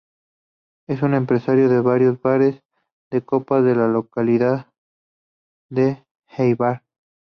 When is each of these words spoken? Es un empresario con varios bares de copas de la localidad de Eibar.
Es 0.87 1.03
un 1.03 1.13
empresario 1.13 1.67
con 1.67 1.83
varios 1.83 2.19
bares 2.19 2.63
de 3.11 3.23
copas 3.23 3.63
de 3.63 3.75
la 3.75 3.87
localidad 3.87 4.65
de 5.69 6.03
Eibar. 6.27 6.81